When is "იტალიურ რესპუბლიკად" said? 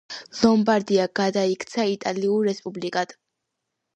1.91-3.17